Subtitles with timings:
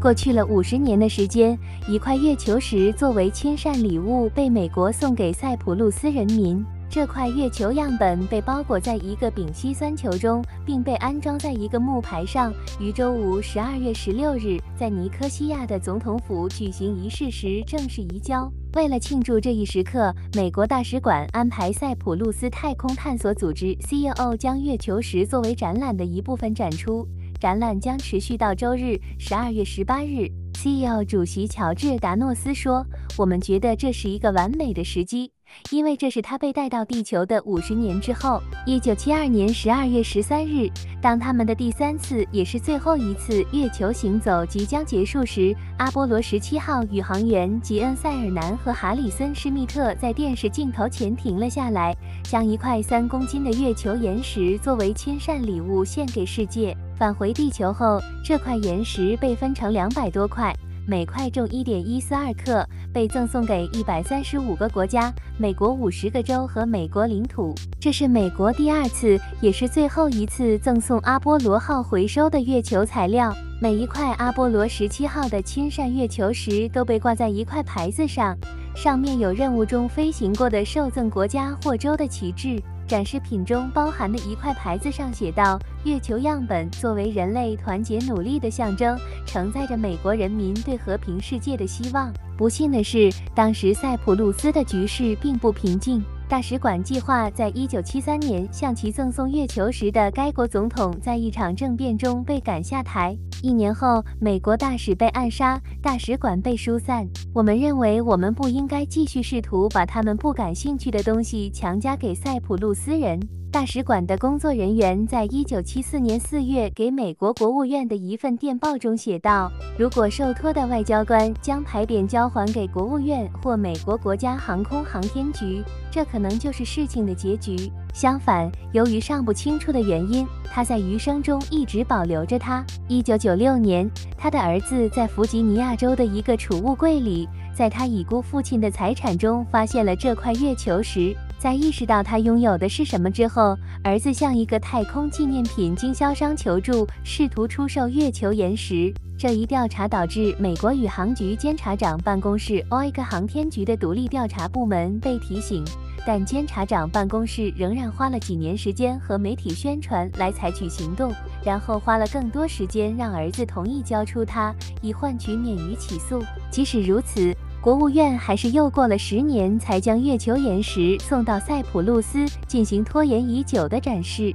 [0.00, 6.64] 过去了五十年的时间，一块月球石作为亲善礼物被美国送给塞浦路斯人民。
[6.88, 18.50] 这块月球样本被包裹在一个丙烯酸球中，并被安装在一个木牌上，于周五十二月十六日在尼科西亚的总统府举行仪式时正式移交。
[18.74, 27.06] 为了庆祝这一时刻，美国大使馆安排塞浦路斯太空探索组织 CEO 将月球石作为展览的一部分展出。
[27.40, 30.28] 展览将持续到周日十二月十八日。
[30.54, 32.84] CEO 主席乔治·达诺斯说
[33.16, 35.30] ：“我们觉得这是一个完美的时机。”
[35.70, 40.68] 因为这是他被带到地球的五十年之后，一九七二年十二月十三日，
[41.00, 56.76] 当他们的第三次也是最后一次月球行走即将结束时，阿波罗十七号宇航员吉恩·塞尔南和哈里森·施密特在电视镜头前停了下来，将一块三公斤的月球岩石作为亲善礼物献给世界。
[56.98, 60.52] 返回地球后，这块岩石被分成两百多块。
[60.84, 67.54] 每块重一点一四二克，被赠送给一百三十五个国家、美国五十个州和美国领土。
[67.78, 73.32] 这是美国第二次，也是最后一次赠送阿波罗号回收的月球材料。
[73.60, 78.36] 每一块阿波罗十七号的亲善月球石都被挂在一块牌子上，
[78.74, 82.60] 上面有任务中飞行过的受赠国家或州的旗帜。
[82.88, 96.02] 展示品中包含的一块牌子上写道：“月球样本作为人类团结努力的象征，承载着美国人民对和平世界的希望。”不幸的是，当时塞浦路斯的局势并不平静。
[96.28, 103.16] 大使馆计划在一九七三年向其赠送月球时的该国总统在一场政变中被赶下台。
[103.42, 107.08] 一年后，美国大使被暗杀，大使馆被疏散。
[107.38, 113.16] 我们认为，我们不应该继续试图把他们不感兴趣的东西强加给塞浦路斯人。
[113.50, 127.72] 大使馆的工作人员在一九七四年四月给美国国务院的一份电报中写道：“如果受托的外交官将牌匾交还给国务院或美国国家航空航天局，这可能就是事情的结局。
[127.94, 132.62] 相反，由于尚不清楚的原因，他在余生中一直保留着它。
[132.86, 148.92] 一九九六年，他的儿子在弗吉尼亚州的一个储物柜里，在他已故父亲的财产中发现了这块月球石。”在意识到他拥有的是什么之后，儿子向一个太空纪念品经销商求助，试图出售月球岩石。
[149.16, 155.64] 这一调查导致美国宇航局监察长办公室 （OIG 航天局）的独立调查部门被提醒，
[156.04, 161.12] 但监察长办公室仍然花了几年时间和媒体宣传来采取行动，
[161.44, 166.20] 然后花了更多时间让儿子同意交出它，以换取免于起诉。
[166.50, 167.32] 即使如此。
[167.60, 174.32] 国务院还是又过了十年才将月球岩石送到塞浦路斯进行拖延已久的展示。